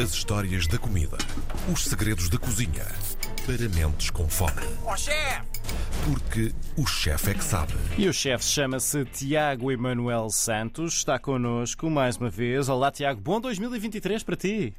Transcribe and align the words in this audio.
As 0.00 0.14
histórias 0.14 0.68
da 0.68 0.78
comida. 0.78 1.18
Os 1.72 1.84
segredos 1.84 2.28
da 2.28 2.38
cozinha. 2.38 2.86
Para 3.44 3.68
mentes 3.68 4.10
com 4.10 4.28
fome. 4.28 4.52
Ó 4.84 4.96
chefe! 4.96 5.42
Porque 6.04 6.54
o 6.76 6.86
chefe 6.86 7.32
é 7.32 7.34
que 7.34 7.42
sabe. 7.42 7.74
E 7.96 8.08
o 8.08 8.12
chefe 8.12 8.44
chama-se 8.44 9.04
Tiago 9.06 9.72
Emanuel 9.72 10.30
Santos, 10.30 10.94
está 10.94 11.18
connosco 11.18 11.90
mais 11.90 12.16
uma 12.16 12.30
vez. 12.30 12.68
Olá, 12.68 12.92
Tiago, 12.92 13.20
bom 13.20 13.40
2023 13.40 14.22
para 14.22 14.36
ti. 14.36 14.72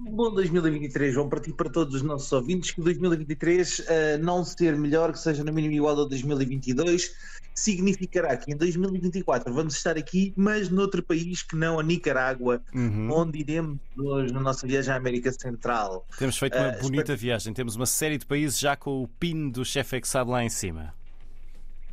Bom 0.00 0.32
2023, 0.32 1.12
João, 1.12 1.28
para 1.28 1.40
ti 1.40 1.50
e 1.50 1.52
para 1.52 1.68
todos 1.68 1.94
os 1.96 2.02
nossos 2.02 2.30
ouvintes, 2.32 2.70
que 2.70 2.80
2023 2.80 3.80
uh, 3.80 3.84
não 4.22 4.44
ser 4.44 4.76
melhor, 4.76 5.10
que 5.12 5.18
seja 5.18 5.42
no 5.42 5.52
mínimo 5.52 5.74
igual 5.74 5.98
ao 5.98 6.08
2022, 6.08 7.12
significará 7.52 8.36
que 8.36 8.52
em 8.52 8.56
2024 8.56 9.52
vamos 9.52 9.74
estar 9.74 9.96
aqui, 9.98 10.32
mas 10.36 10.68
noutro 10.68 11.02
país 11.02 11.42
que 11.42 11.56
não 11.56 11.80
a 11.80 11.82
Nicarágua, 11.82 12.62
Uhum. 12.72 13.08
onde 13.12 13.40
iremos 13.40 13.78
hoje 13.98 14.32
na 14.32 14.40
nossa 14.40 14.66
viagem 14.66 14.92
à 14.92 14.96
América 14.96 15.32
Central. 15.32 16.06
Temos 16.16 16.38
feito 16.38 16.56
uma 16.56 16.68
Ah, 16.68 16.78
bonita 16.80 17.16
viagem, 17.16 17.52
temos 17.52 17.74
uma 17.74 17.86
série 17.86 18.18
de 18.18 18.24
países 18.24 18.58
já 18.58 18.76
com 18.76 19.02
o 19.02 19.08
pin 19.08 19.50
do 19.50 19.64
chefe 19.64 19.96
é 19.96 20.00
sabe 20.04 20.30
lá 20.30 20.44
em 20.44 20.48
cima. 20.48 20.94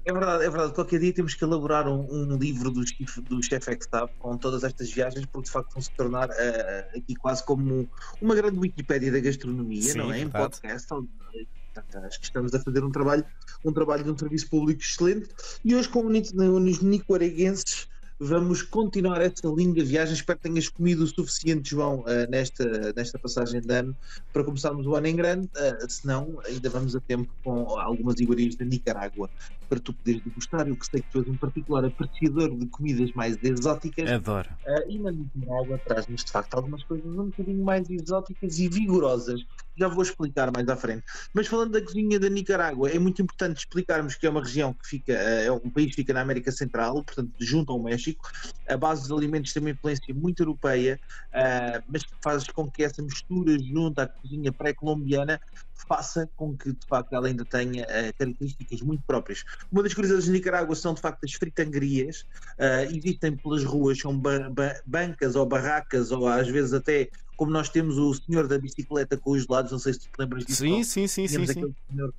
É 0.06 0.14
verdade, 0.14 0.44
é 0.46 0.50
verdade, 0.50 0.74
qualquer 0.74 1.00
dia 1.00 1.12
temos 1.12 1.34
que 1.34 1.44
elaborar 1.44 1.88
um, 1.88 2.06
um 2.12 2.38
livro 2.38 2.70
do, 2.70 2.86
chef- 2.88 3.22
do 3.22 3.42
chefe 3.42 3.76
sabe, 3.90 4.12
com 4.20 4.38
todas 4.38 4.64
estas 4.64 4.92
viagens, 4.92 5.26
porque 5.26 5.46
de 5.48 5.52
facto 5.52 5.74
vão 5.74 5.82
se 5.82 5.90
tornar 5.92 6.30
eh, 6.32 6.92
aqui 6.96 7.16
quase 7.16 7.44
como 7.44 7.90
uma 8.22 8.36
grande 8.36 8.60
Wikipédia 8.60 9.12
da 9.12 9.20
gastronomia, 9.20 9.82
Sim, 9.82 9.98
não 9.98 10.14
é? 10.14 10.20
Em 10.20 10.30
podcast. 10.30 10.88
Portanto, 10.88 12.06
Acho 12.06 12.20
que 12.20 12.26
estamos 12.26 12.54
a 12.54 12.60
fazer 12.60 12.84
um 12.84 12.92
trabalho, 12.92 13.26
um 13.66 13.74
trabalho 13.74 14.04
de 14.04 14.12
um 14.12 14.18
serviço 14.18 14.48
público 14.50 14.80
excelente. 14.82 15.28
E 15.64 15.76
hoje, 15.76 15.90
como 15.90 16.10
ni- 16.10 16.22
nos 16.34 16.80
nicoaraguenses, 16.82 17.88
vamos 18.18 18.62
continuar 18.62 19.22
esta 19.22 19.46
linda 19.50 19.84
viagem. 19.84 20.14
Espero 20.14 20.40
que 20.40 20.48
tenhas 20.48 20.70
comido 20.70 21.04
o 21.04 21.08
suficiente, 21.08 21.72
João, 21.72 22.06
eh, 22.08 22.28
nesta, 22.28 22.94
nesta 22.96 23.20
passagem 23.20 23.60
de 23.60 23.74
ano 23.74 23.94
para 24.32 24.42
começarmos 24.46 24.88
o 24.88 24.96
ano 24.96 25.08
em 25.08 25.16
grande. 25.18 25.50
Eh, 25.58 25.86
se 25.90 26.08
não, 26.08 26.40
ainda 26.46 26.70
vamos 26.70 26.96
a 26.96 27.02
tempo 27.02 27.30
com 27.44 27.78
algumas 27.78 28.18
iguarias 28.22 28.56
da 28.56 28.64
Nicarágua 28.64 29.30
para 29.66 29.80
tu 29.80 29.94
poderes 29.94 30.24
degustar. 30.24 30.68
Eu 30.68 30.76
que 30.76 30.86
sei 30.86 31.02
que 31.02 31.10
tu 31.12 31.20
és 31.20 31.28
um 31.28 31.38
particular 31.38 31.84
apreciador 31.86 32.56
de 32.56 32.66
comidas 32.68 33.12
mais 33.14 33.38
exóticas. 33.44 34.10
Adoro. 34.10 34.50
Uh, 34.66 34.90
e 34.90 35.00
na 35.00 35.12
Nicarágua 35.12 35.78
traz-nos 35.86 36.24
de 36.24 36.32
facto 36.32 36.54
algumas 36.54 36.84
coisas 36.84 37.06
um 37.06 37.26
bocadinho 37.26 37.64
mais 37.64 37.90
exóticas 37.90 38.60
e 38.60 38.70
vigorosas. 38.70 39.42
Já 39.78 39.88
vou 39.88 40.04
explicar 40.04 40.52
mais 40.52 40.68
à 40.70 40.76
frente. 40.76 41.04
Mas 41.34 41.48
falando 41.48 41.72
da 41.72 41.82
cozinha 41.82 42.20
da 42.20 42.30
Nicarágua, 42.30 42.90
é 42.90 42.98
muito 42.98 43.22
importante 43.22 43.58
explicarmos 43.58 44.16
que 44.16 44.26
é 44.26 44.30
uma 44.30 44.42
região 44.42 44.74
que 44.74 44.88
fica, 44.88 45.14
uh, 45.14 45.48
é 45.48 45.52
um 45.52 45.70
país 45.70 45.90
que 45.90 45.96
fica 45.96 46.14
na 46.14 46.22
América 46.22 46.52
Central, 46.52 47.04
portanto, 47.04 47.32
junto 47.40 47.72
ao 47.72 47.80
México. 47.80 48.30
A 48.68 48.78
base 48.78 49.02
dos 49.02 49.12
alimentos 49.12 49.52
tem 49.52 49.62
uma 49.62 49.72
influência 49.72 50.14
muito 50.14 50.42
europeia, 50.42 51.00
uh, 51.28 51.84
mas 51.88 52.04
que 52.04 52.14
faz 52.22 52.48
com 52.48 52.70
que 52.70 52.84
essa 52.84 53.02
mistura 53.02 53.58
junto 53.60 54.00
à 54.00 54.08
cozinha 54.08 54.52
pré-colombiana 54.52 55.40
faça 55.88 56.30
com 56.36 56.56
que 56.56 56.72
de 56.72 56.86
facto 56.88 57.14
ela 57.14 57.28
ainda 57.28 57.46
tenha 57.46 57.84
uh, 57.84 58.18
características 58.18 58.82
muito 58.82 59.04
próprias. 59.06 59.44
Uma 59.72 59.84
das 59.84 59.94
curiosidades 59.94 60.26
de 60.26 60.32
Nicarágua 60.32 60.76
são 60.76 60.94
de 60.94 61.02
facto 61.02 61.24
as 61.24 61.34
fritangerias, 61.34 62.26
Uh, 62.58 62.96
existem 62.96 63.36
pelas 63.36 63.66
ruas, 63.66 64.00
são 64.00 64.18
ba- 64.18 64.50
ba- 64.50 64.80
bancas 64.86 65.36
ou 65.36 65.46
barracas, 65.46 66.10
ou 66.12 66.26
às 66.26 66.48
vezes 66.48 66.72
até, 66.72 67.10
como 67.36 67.52
nós 67.52 67.68
temos 67.68 67.98
o 67.98 68.14
senhor 68.14 68.48
da 68.48 68.58
bicicleta 68.58 69.18
com 69.18 69.32
os 69.32 69.44
gelados, 69.44 69.74
não 69.74 69.80
sei 69.80 69.92
se 69.94 70.00
tu 70.00 70.04
te 70.04 70.18
lembras 70.18 70.46
disso. 70.46 70.62
Sim, 70.64 70.84
sim, 70.84 71.06
sim, 71.08 71.28
sim, 71.28 71.46
sim. 71.46 71.52
aquele 71.52 71.76
senhor 71.90 72.14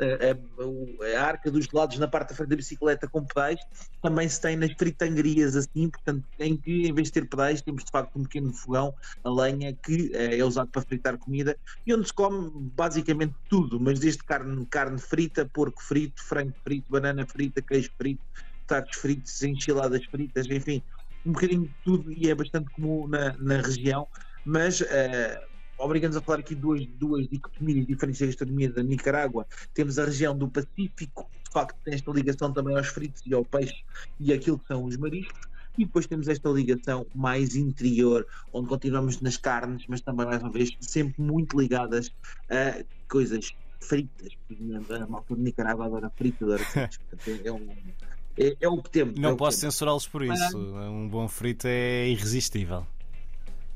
uh, 0.00 0.62
a, 0.62 0.66
o- 0.66 0.98
a 1.16 1.20
arca 1.22 1.50
dos 1.50 1.66
gelados 1.66 1.98
na 1.98 2.08
parte 2.08 2.30
da 2.30 2.34
frente 2.36 2.50
da 2.50 2.56
bicicleta 2.56 3.08
com 3.08 3.24
pedais, 3.24 3.60
também 4.02 4.28
se 4.28 4.40
tem 4.40 4.56
nas 4.56 4.72
fritangerias 4.78 5.56
assim, 5.56 5.90
portanto, 5.90 6.24
em 6.38 6.56
que 6.56 6.86
em 6.88 6.92
vez 6.94 7.08
de 7.08 7.12
ter 7.12 7.28
pedais, 7.28 7.62
temos 7.62 7.84
de 7.84 7.90
facto 7.90 8.18
um 8.18 8.22
pequeno 8.22 8.52
fogão, 8.54 8.94
a 9.24 9.30
lenha, 9.30 9.76
que 9.84 10.10
uh, 10.14 10.40
é 10.40 10.44
usado 10.44 10.70
para 10.70 10.82
fritar 10.82 11.18
comida 11.18 11.56
e 11.86 11.94
onde 11.94 12.06
se 12.06 12.14
come 12.14 12.50
basicamente 12.74 13.34
tudo, 13.48 13.80
mas 13.80 13.98
desde 14.00 14.22
carne, 14.24 14.66
carne 14.70 14.98
frita, 14.98 15.48
porco 15.52 15.82
frito, 15.82 16.22
frango 16.22 16.54
frito, 16.64 16.90
banana 16.90 17.26
frita, 17.26 17.62
queijo 17.62 17.90
frito, 17.96 18.22
tacos 18.66 18.96
fritos, 18.96 19.42
enchiladas 19.42 20.04
fritas, 20.10 20.46
enfim, 20.48 20.82
um 21.24 21.32
bocadinho 21.32 21.66
de 21.68 21.74
tudo 21.82 22.12
e 22.12 22.28
é 22.30 22.34
bastante 22.34 22.70
comum 22.70 23.06
na, 23.08 23.36
na 23.38 23.60
região, 23.60 24.08
mas 24.44 24.80
eh, 24.80 25.38
obrigamos 25.80 26.16
a 26.16 26.20
falar 26.20 26.40
aqui 26.40 26.54
duas, 26.54 26.86
duas 26.86 27.26
dicotomias 27.28 27.86
diferentes 27.86 28.20
da 28.20 28.26
gastronomia 28.26 28.70
da 28.70 28.82
Nicarágua. 28.82 29.46
Temos 29.74 29.98
a 29.98 30.04
região 30.04 30.36
do 30.36 30.48
Pacífico, 30.48 31.28
que 31.32 31.44
de 31.44 31.52
facto 31.52 31.76
tem 31.84 31.94
esta 31.94 32.10
ligação 32.10 32.52
também 32.52 32.76
aos 32.76 32.88
fritos 32.88 33.22
e 33.26 33.34
ao 33.34 33.44
peixe 33.44 33.82
e 34.18 34.32
aquilo 34.32 34.58
que 34.58 34.68
são 34.68 34.84
os 34.84 34.96
mariscos. 34.96 35.48
E 35.78 35.84
depois 35.84 36.06
temos 36.06 36.28
esta 36.28 36.48
ligação 36.50 37.06
mais 37.14 37.56
interior, 37.56 38.26
onde 38.52 38.68
continuamos 38.68 39.20
nas 39.20 39.36
carnes, 39.36 39.84
mas 39.88 40.00
também, 40.00 40.26
mais 40.26 40.42
uma 40.42 40.50
vez, 40.50 40.70
sempre 40.80 41.22
muito 41.22 41.58
ligadas 41.58 42.12
a 42.50 42.84
coisas 43.08 43.54
fritas. 43.80 44.36
A 44.90 45.06
malta 45.06 45.34
de 45.34 45.40
Nicarágua 45.40 45.86
adora 45.86 46.10
frito, 46.10 46.44
adora. 46.44 46.64
Portanto, 46.74 47.28
é, 47.28 47.48
é 47.48 47.52
um, 47.52 47.68
é, 48.36 48.56
é 48.60 48.68
o 48.68 48.82
que 48.82 48.90
temos. 48.90 49.16
é 49.16 49.20
Não 49.20 49.32
que 49.32 49.38
posso 49.38 49.58
censurá-los 49.58 50.06
por 50.06 50.22
isso. 50.22 50.58
Um 50.58 51.08
bom 51.08 51.28
frito 51.28 51.66
é 51.66 52.08
irresistível. 52.08 52.86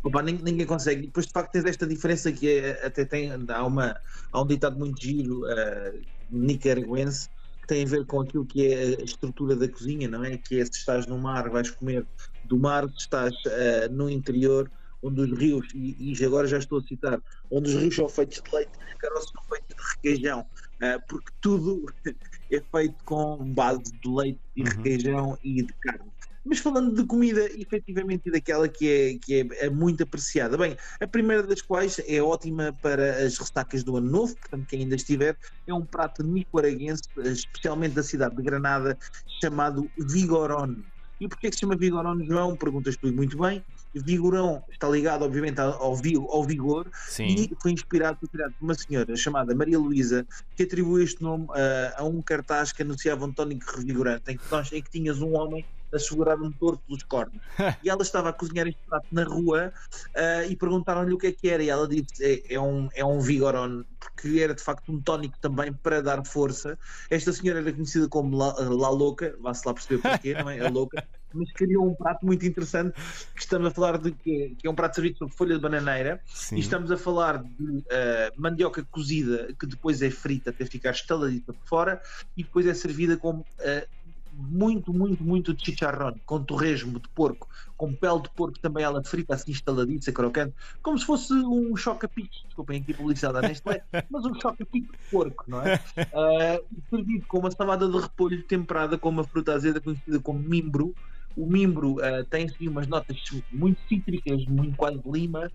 Opa, 0.04 0.22
nin- 0.22 0.41
ninguém 0.42 0.66
consegue. 0.66 1.04
E 1.04 1.06
depois, 1.06 1.26
de 1.26 1.32
facto, 1.32 1.53
tens 1.53 1.65
esta 1.65 1.87
diferença 1.87 2.31
que 2.31 2.48
é, 2.48 2.87
até 2.87 3.04
tem. 3.04 3.31
Há, 3.48 3.65
uma, 3.66 3.97
há 4.31 4.42
um 4.42 4.47
ditado 4.47 4.78
muito 4.78 5.00
giro 5.03 5.41
uh, 5.47 6.00
nicaragüense 6.31 7.28
que 7.62 7.69
tem 7.69 7.84
a 7.84 7.88
ver 7.88 8.04
com 8.04 8.20
aquilo 8.20 8.44
que 8.44 8.66
é 8.66 9.00
a 9.00 9.04
estrutura 9.04 9.56
da 9.56 9.66
cozinha, 9.66 10.06
não 10.06 10.22
é? 10.22 10.37
Que 10.37 10.60
é 10.60 10.65
se 10.66 10.72
estás 10.72 11.06
no 11.06 11.19
mar, 11.19 11.48
vais 11.48 11.70
comer 11.70 12.06
do 12.44 12.59
mar, 12.59 12.84
se 12.91 12.94
estás 12.98 13.32
uh, 13.47 13.91
no 13.91 14.10
interior, 14.10 14.70
onde 15.03 15.22
os 15.22 15.38
rios, 15.38 15.66
e, 15.75 16.12
e 16.12 16.25
agora 16.25 16.47
já 16.47 16.59
estou 16.59 16.78
a 16.78 16.82
citar, 16.82 17.19
onde 17.50 17.71
os 17.71 17.75
rios 17.76 17.94
são 17.94 18.09
feitos 18.09 18.42
de 18.42 18.54
leite, 18.54 18.72
os 18.86 18.94
caroços 18.98 19.31
são 19.31 19.42
feitos 19.48 19.75
de 19.76 19.82
requeijão, 19.94 20.41
uh, 20.41 21.00
porque 21.09 21.32
tudo 21.41 21.86
é 22.53 22.62
feito 22.75 23.03
com 23.04 23.53
base 23.54 23.82
de 24.03 24.09
leite 24.10 24.41
e 24.56 24.62
Uhum. 24.62 24.69
requeijão 24.69 25.38
e 25.42 25.62
de 25.62 25.72
carne. 25.81 26.12
Mas 26.44 26.59
falando 26.59 26.94
de 26.94 27.06
comida, 27.06 27.47
efetivamente, 27.59 28.31
daquela 28.31 28.69
que 28.69 28.88
é, 28.88 29.19
que 29.19 29.41
é, 29.41 29.66
é 29.66 29.71
muito 29.71 30.03
apreciada. 30.03 30.59
Bem, 30.59 30.77
a 31.00 31.06
primeira 31.06 31.43
das 31.43 31.62
quais 31.62 32.00
é 32.06 32.21
ótima 32.21 32.77
para 32.82 33.25
as 33.25 33.38
ressacas 33.38 33.82
do 33.82 33.97
Ano 33.97 34.10
Novo, 34.10 34.37
portanto, 34.37 34.66
quem 34.66 34.81
ainda 34.81 34.94
estiver, 34.94 35.37
é 35.66 35.72
um 35.72 35.84
prato 35.84 36.22
nicoaraguense, 36.22 37.03
especialmente 37.16 37.94
da 37.94 38.03
cidade 38.03 38.37
de 38.37 38.43
Granada, 38.43 38.99
chamado 39.41 39.91
Vigorón. 39.99 40.77
E 41.21 41.28
porquê 41.28 41.49
que 41.49 41.54
se 41.54 41.60
chama 41.60 41.77
Vigorón, 41.77 42.22
João? 42.25 42.56
Perguntas 42.56 42.97
tu 42.97 43.10
muito 43.12 43.38
bem. 43.38 43.65
Vigorão 43.94 44.62
está 44.71 44.88
ligado, 44.88 45.25
obviamente, 45.25 45.60
ao, 45.60 45.81
ao 45.81 46.44
vigor 46.44 46.91
Sim. 47.06 47.27
e 47.27 47.50
foi 47.62 47.71
inspirado, 47.71 48.19
por 48.19 48.28
uma 48.60 48.75
senhora 48.75 49.15
chamada 49.16 49.54
Maria 49.54 49.78
Luísa, 49.78 50.27
que 50.56 50.65
atribuiu 50.65 51.04
este 51.04 51.22
nome 51.22 51.47
ah, 51.50 51.94
a 51.99 52.04
um 52.04 52.21
cartaz 52.21 52.72
que 52.72 52.83
anunciava 52.83 53.25
um 53.25 53.33
tónico 53.33 53.65
revigorante, 53.77 54.33
em 54.33 54.37
que, 54.37 54.77
em 54.77 54.83
que 54.83 54.91
tinhas 54.91 55.21
um 55.22 55.34
homem 55.37 55.65
a 55.94 55.99
segurar 55.99 56.41
um 56.41 56.50
touro 56.50 56.78
pelos 56.87 57.03
cornos. 57.03 57.41
e 57.82 57.88
ela 57.88 58.03
estava 58.03 58.31
a 58.31 58.32
cozinhar 58.32 58.66
este 58.66 58.81
prato 58.87 59.06
na 59.12 59.25
rua 59.25 59.72
ah, 60.15 60.44
e 60.47 60.56
perguntaram-lhe 60.56 61.12
o 61.12 61.19
que 61.19 61.28
é 61.28 61.32
que 61.32 61.49
era, 61.49 61.62
e 61.62 61.69
ela 61.69 61.88
disse: 61.88 62.05
é, 62.21 62.55
é 62.55 62.60
um, 62.60 62.88
é 62.94 63.05
um 63.05 63.21
Vigoron, 63.21 63.84
porque 63.99 64.41
era 64.41 64.54
de 64.54 64.62
facto 64.62 64.93
um 64.93 65.00
tónico 65.00 65.38
também 65.41 65.72
para 65.72 66.03
dar 66.03 66.25
força. 66.25 66.78
Esta 67.10 67.33
senhora 67.33 67.60
era 67.60 67.72
conhecida 67.72 68.09
como 68.09 68.37
La, 68.37 68.54
La 68.59 68.91
Louca, 68.91 69.37
vá-se 69.41 69.66
lá 69.66 69.75
perceber 69.75 70.03
porquê, 70.03 70.34
não 70.34 70.50
é? 70.50 70.66
A 70.66 70.71
Louca. 70.71 71.06
Mas 71.34 71.53
criou 71.53 71.91
um 71.91 71.94
prato 71.97 72.25
muito 72.25 72.47
interessante 72.47 72.94
que 73.34 73.41
estamos 73.41 73.66
a 73.66 73.71
falar 73.72 73.99
de 73.99 74.12
que, 74.12 74.54
que 74.56 74.69
é 74.69 74.71
um 74.71 74.75
prato 74.75 74.94
servido 74.94 75.19
sobre 75.19 75.34
folha 75.34 75.56
de 75.56 75.60
bananeira 75.60 76.21
Sim. 76.27 76.54
e 76.54 76.60
estamos 76.60 76.93
a 76.93 76.97
falar 76.97 77.43
de 77.43 77.84
eh, 77.91 78.33
mandioca 78.37 78.84
cozida 78.84 79.53
que 79.59 79.66
depois 79.66 80.00
é 80.00 80.10
frita 80.10 80.50
até 80.50 80.65
ficar 80.65 80.93
estaladita 80.93 81.53
por 81.53 81.66
fora 81.66 82.00
e 82.37 82.44
depois 82.44 82.66
é 82.69 82.72
servida 82.72 83.16
com 83.16 83.44
eh, 83.59 83.88
muito, 84.37 84.93
muito, 84.93 85.22
muito 85.25 85.55
de 85.55 85.65
chicharrón, 85.65 86.15
com 86.25 86.43
torresmo 86.43 86.99
de 86.99 87.09
porco, 87.09 87.49
com 87.77 87.95
pele 87.95 88.22
de 88.22 88.31
porco 88.31 88.59
também 88.59 88.84
ela 88.84 89.03
frita 89.03 89.34
assim 89.34 89.53
estaladiça, 89.53 90.13
crocante, 90.13 90.54
como 90.83 90.98
se 90.98 91.04
fosse 91.04 91.33
um 91.33 91.77
choca-pique, 91.77 92.45
desculpem 92.47 92.81
aqui 92.81 92.95
publicidade 92.95 93.34
da 93.34 93.48
Nestlé, 93.48 93.83
mas 94.10 94.25
um 94.25 94.34
choca-pique 94.41 94.91
de 94.91 95.10
porco, 95.10 95.45
não 95.47 95.63
é? 95.63 95.81
Eh, 95.97 96.63
servido 96.91 97.27
com 97.27 97.39
uma 97.39 97.51
salada 97.51 97.89
de 97.89 97.98
repolho 97.98 98.42
temperada 98.45 98.98
com 98.98 99.09
uma 99.09 99.25
fruta 99.25 99.54
azeda 99.54 99.81
conhecida 99.81 100.21
como 100.21 100.39
mimbro. 100.39 100.95
O 101.37 101.47
mimbro 101.47 102.01
eh, 102.01 102.25
tem 102.25 102.47
assim 102.47 102.69
umas 102.69 102.87
notas 102.87 103.16
muito 103.51 103.80
cítricas, 103.89 104.45
muito 104.47 104.77
quase 104.77 105.01
lima, 105.04 105.51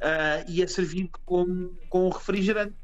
ah, 0.00 0.44
e 0.48 0.62
é 0.62 0.66
servido 0.66 1.10
com, 1.26 1.70
com 1.88 2.08
refrigerante, 2.08 2.74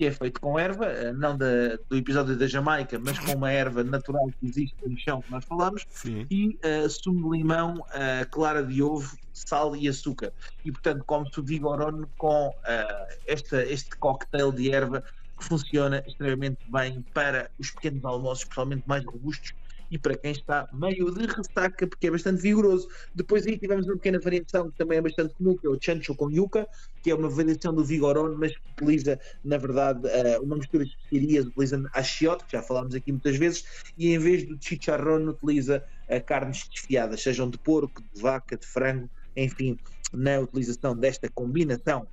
que 0.00 0.06
é 0.06 0.10
feito 0.10 0.40
com 0.40 0.58
erva, 0.58 0.86
ah, 0.86 1.12
não 1.12 1.36
da, 1.36 1.76
do 1.86 1.94
episódio 1.94 2.34
da 2.34 2.46
Jamaica, 2.46 2.98
mas 2.98 3.18
com 3.18 3.32
uma 3.32 3.52
erva 3.52 3.84
natural 3.84 4.30
que 4.40 4.46
existe 4.46 4.74
no 4.86 4.96
chão 4.96 5.20
que 5.20 5.30
nós 5.30 5.44
falamos, 5.44 5.86
Sim. 5.90 6.26
e 6.30 6.58
ah, 6.62 6.88
sumo 6.88 7.30
de 7.30 7.36
limão, 7.36 7.84
ah, 7.90 8.24
clara 8.30 8.62
de 8.62 8.82
ovo, 8.82 9.14
sal 9.34 9.76
e 9.76 9.86
açúcar. 9.86 10.32
E 10.64 10.72
portanto 10.72 11.04
come-se 11.04 11.38
o 11.38 11.42
Vigorone 11.42 12.06
com 12.16 12.50
ah, 12.64 13.08
esta, 13.26 13.62
este 13.62 13.94
cocktail 13.98 14.50
de 14.50 14.72
erva 14.72 15.04
que 15.38 15.44
funciona 15.44 16.02
extremamente 16.06 16.60
bem 16.70 17.04
para 17.12 17.50
os 17.58 17.70
pequenos 17.70 18.02
almoços, 18.02 18.44
especialmente 18.44 18.84
mais 18.86 19.04
robustos 19.04 19.52
e 19.90 19.98
para 19.98 20.16
quem 20.16 20.32
está 20.32 20.68
meio 20.72 21.10
de 21.10 21.26
ressaca, 21.26 21.86
porque 21.86 22.06
é 22.06 22.10
bastante 22.10 22.40
vigoroso. 22.40 22.86
Depois 23.14 23.46
aí 23.46 23.58
tivemos 23.58 23.86
uma 23.86 23.96
pequena 23.96 24.20
variação 24.20 24.70
que 24.70 24.76
também 24.76 24.98
é 24.98 25.02
bastante 25.02 25.34
comum, 25.34 25.56
que 25.56 25.66
é 25.66 25.70
o 25.70 25.78
chancho 25.80 26.14
com 26.14 26.30
yuca, 26.30 26.66
que 27.02 27.10
é 27.10 27.14
uma 27.14 27.28
variação 27.28 27.74
do 27.74 27.84
vigorón, 27.84 28.36
mas 28.38 28.52
que 28.52 28.62
utiliza, 28.72 29.18
na 29.42 29.58
verdade, 29.58 30.08
eh, 30.08 30.38
uma 30.38 30.56
mistura 30.56 30.84
de 30.84 30.90
especiarias, 30.90 31.46
utiliza 31.46 31.82
achiote, 31.94 32.44
que 32.44 32.56
já 32.56 32.62
falámos 32.62 32.94
aqui 32.94 33.10
muitas 33.10 33.36
vezes, 33.36 33.64
e 33.96 34.12
em 34.14 34.18
vez 34.18 34.46
do 34.46 34.56
chicharrón 34.60 35.28
utiliza 35.28 35.82
eh, 36.06 36.20
carnes 36.20 36.68
desfiadas, 36.68 37.22
sejam 37.22 37.50
de 37.50 37.58
porco, 37.58 38.02
de 38.14 38.20
vaca, 38.20 38.56
de 38.56 38.66
frango, 38.66 39.10
enfim, 39.36 39.76
na 40.12 40.40
utilização 40.40 40.96
desta 40.96 41.28
combinação. 41.32 42.08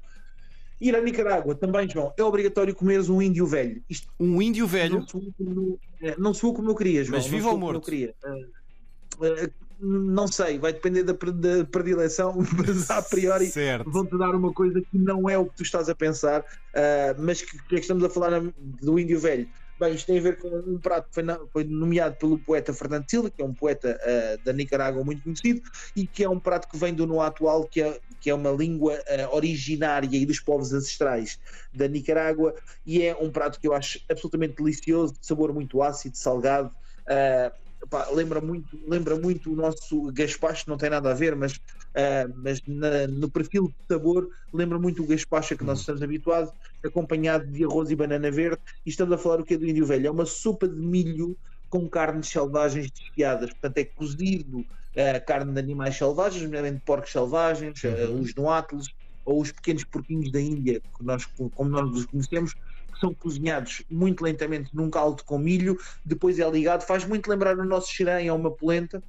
Ir 0.80 0.96
a 0.96 1.02
Nicarágua 1.02 1.56
também, 1.56 1.90
João, 1.90 2.14
é 2.18 2.24
obrigatório 2.24 2.74
comeres 2.76 3.10
um 3.10 3.22
índio 3.22 3.46
velho. 3.48 3.82
Isto 3.90 4.08
Um 4.20 4.42
índio 4.42 4.68
velho. 4.68 5.00
não 5.00 5.08
soou 5.08 5.24
como, 5.38 5.80
não 6.18 6.34
como 6.54 6.70
eu 6.72 6.76
queria, 6.76 7.04
João. 7.04 7.18
Mas 7.20 7.28
vivo 7.28 7.50
ou 7.50 7.58
morto? 7.58 7.90
Eh, 7.92 8.14
eh, 9.22 9.50
não 9.80 10.28
sei, 10.28 10.58
vai 10.58 10.74
depender 10.74 11.04
da, 11.04 11.14
da 11.14 11.66
predileção, 11.66 12.36
mas 12.58 12.90
a 12.90 13.02
priori 13.02 13.48
vão-te 13.86 14.18
dar 14.18 14.34
uma 14.36 14.52
coisa 14.54 14.82
que 14.82 14.98
não 14.98 15.30
é 15.30 15.38
o 15.38 15.46
que 15.46 15.56
tu 15.58 15.64
estás 15.64 15.88
a 15.90 15.96
pensar, 15.96 16.44
ah, 16.74 17.16
mas 17.18 17.42
que, 17.42 17.58
que 17.64 17.76
é 17.76 17.78
que 17.78 17.82
estamos 17.82 18.04
a 18.04 18.10
falar 18.10 18.32
na- 18.42 18.52
do 18.82 19.00
índio 19.00 19.20
velho. 19.20 19.48
Bem, 19.80 19.94
isto 19.94 20.08
tem 20.08 20.18
a 20.18 20.22
ver 20.22 20.38
com 20.40 20.48
um 20.50 20.80
prato 20.82 21.08
que 21.08 21.14
foi, 21.14 21.24
na- 21.24 21.40
foi 21.54 21.64
nomeado 21.64 22.18
pelo 22.18 22.40
poeta 22.40 22.74
Fernando 22.74 23.06
Silva, 23.10 23.30
que 23.30 23.42
é 23.42 23.46
um 23.46 23.54
poeta 23.54 23.96
ah, 24.02 24.38
da 24.44 24.52
Nicarágua 24.52 25.04
muito 25.04 25.22
conhecido, 25.22 25.62
e 25.96 26.08
que 26.08 26.24
é 26.24 26.30
um 26.30 26.40
prato 26.40 26.68
que 26.68 26.78
vem 26.78 26.96
do 26.96 27.06
no 27.06 27.22
atual, 27.22 27.68
que 27.68 27.82
é, 27.84 28.00
que 28.20 28.30
é 28.30 28.34
uma 28.34 28.50
língua 28.52 29.00
ah, 29.08 29.36
originária 29.36 30.10
e 30.18 30.26
dos 30.26 30.40
povos 30.40 30.74
ancestrais 30.74 31.38
da 31.72 31.88
Nicarágua, 31.88 32.56
e 32.86 33.04
é 33.04 33.16
um 33.16 33.32
prato 33.32 33.60
que 33.60 33.68
eu 33.68 33.74
acho 33.74 34.00
absolutamente 34.10 34.56
delicioso, 34.56 35.14
de 35.14 35.26
sabor 35.28 35.54
muito 35.54 35.82
ácido, 35.84 36.18
salgado. 36.18 36.72
ah, 37.08 37.52
pá, 37.90 38.10
lembra, 38.12 38.42
muito, 38.42 38.80
lembra 38.88 39.16
muito 39.16 39.52
o 39.54 39.56
nosso 39.56 40.12
gaspacho, 40.12 40.64
não 40.68 40.78
tem 40.78 40.90
nada 40.90 41.12
a 41.12 41.14
ver, 41.14 41.36
mas 41.36 41.54
Uh, 41.98 42.32
mas 42.44 42.62
na- 42.68 43.08
no 43.08 43.32
perfil 43.32 43.70
de 43.70 43.76
sabor 43.92 44.30
lembra 44.54 44.78
muito 44.78 45.02
o 45.02 45.08
gaspacho 45.08 45.56
a 45.56 45.58
que 45.58 45.64
nós 45.64 45.80
estamos 45.80 46.04
habituados, 46.04 46.52
acompanhado 46.86 47.48
de 47.52 47.64
arroz 47.64 47.90
e 47.90 47.96
banana 47.96 48.30
verde. 48.30 48.62
E 48.86 48.90
estamos 48.92 49.14
a 49.16 49.18
falar 49.18 49.42
o 49.42 49.44
que 49.44 49.56
é 49.56 49.58
do 49.58 49.66
índio 49.66 49.86
velho? 49.86 50.06
É 50.08 50.12
uma 50.12 50.26
sopa 50.26 50.68
de 50.68 50.80
milho 50.80 51.36
com 51.70 51.90
carnes 51.90 52.30
selvagens 52.30 52.92
desfiadas, 52.92 53.50
portanto 53.50 53.78
é 53.80 53.86
cozido 53.86 54.60
uh, 54.60 55.26
carne 55.26 55.52
de 55.54 55.60
animais 55.60 55.98
selvagens, 55.98 56.44
nomeadamente 56.44 56.84
porcos 56.86 57.12
selvagens, 57.12 57.84
uh, 57.84 58.14
os 58.14 58.34
noátilos 58.36 58.88
ou 59.26 59.42
os 59.42 59.52
pequenos 59.52 59.84
porquinhos 59.84 60.32
da 60.32 60.40
Índia, 60.40 60.80
que 60.80 61.04
nós, 61.04 61.26
como 61.26 61.70
nós 61.70 61.90
os 61.92 62.06
conhecemos, 62.06 62.54
que 62.54 63.00
são 63.00 63.14
cozinhados 63.14 63.84
muito 63.90 64.24
lentamente 64.24 64.70
num 64.74 64.90
caldo 64.90 65.24
com 65.26 65.38
milho, 65.38 65.78
depois 66.06 66.40
é 66.40 66.50
ligado, 66.50 66.84
faz 66.84 67.06
muito 67.06 67.28
lembrar 67.28 67.58
o 67.58 67.66
nosso 67.66 67.92
xirém 67.92 68.32
ou 68.32 68.38
uma 68.38 68.52
polenta, 68.56 69.04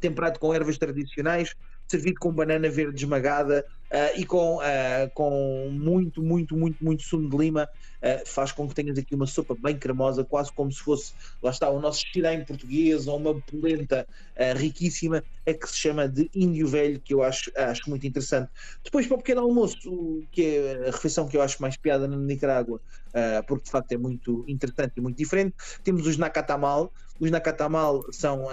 temperado 0.00 0.38
com 0.38 0.52
ervas 0.52 0.78
tradicionais, 0.78 1.54
servido 1.88 2.18
com 2.20 2.32
banana 2.32 2.68
verde 2.68 3.04
esmagada 3.04 3.64
uh, 3.90 4.18
e 4.18 4.24
com, 4.24 4.56
uh, 4.56 5.10
com 5.14 5.68
muito, 5.70 6.22
muito, 6.22 6.56
muito, 6.56 6.84
muito 6.84 7.02
sumo 7.02 7.28
de 7.28 7.36
lima, 7.36 7.68
uh, 8.02 8.26
faz 8.26 8.52
com 8.52 8.68
que 8.68 8.74
tenhas 8.74 8.98
aqui 8.98 9.14
uma 9.14 9.26
sopa 9.26 9.54
bem 9.54 9.78
cremosa, 9.78 10.24
quase 10.24 10.52
como 10.52 10.70
se 10.72 10.80
fosse, 10.80 11.12
lá 11.42 11.50
está, 11.50 11.68
o 11.70 11.80
nosso 11.80 12.02
xirém 12.12 12.44
português 12.44 13.06
ou 13.06 13.16
uma 13.16 13.40
polenta 13.40 14.06
riquíssima, 14.56 15.22
é 15.46 15.54
que 15.54 15.68
se 15.68 15.76
chama 15.78 16.08
de 16.08 16.30
índio 16.34 16.68
velho, 16.68 17.00
que 17.00 17.14
eu 17.14 17.22
acho, 17.22 17.50
acho 17.56 17.88
muito 17.88 18.06
interessante. 18.06 18.50
Depois, 18.84 19.06
para 19.06 19.14
o 19.14 19.18
pequeno 19.18 19.40
almoço, 19.40 20.22
que 20.30 20.44
é 20.44 20.88
a 20.88 20.90
refeição 20.90 21.26
que 21.26 21.36
eu 21.36 21.42
acho 21.42 21.60
mais 21.62 21.76
piada 21.76 22.06
na 22.06 22.16
Nicarágua, 22.16 22.80
porque 23.46 23.64
de 23.64 23.70
facto 23.70 23.92
é 23.92 23.96
muito 23.96 24.44
interessante 24.46 24.92
e 24.96 25.00
muito 25.00 25.16
diferente, 25.16 25.54
temos 25.82 26.06
os 26.06 26.18
nakatamal. 26.18 26.92
Os 27.18 27.30
nakatamal 27.30 28.04
são 28.12 28.48